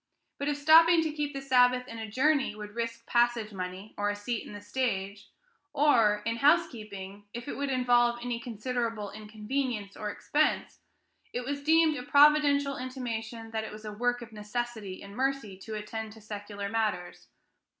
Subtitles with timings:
[0.39, 4.09] But if stopping to keep the Sabbath in a journey would risk passage money or
[4.09, 5.29] a seat in the stage,
[5.73, 10.79] or, in housekeeping, if it would involve any considerable inconvenience or expense,
[11.33, 15.55] it was deemed a providential intimation that it was "a work of necessity and mercy"
[15.59, 17.27] to attend to secular matters.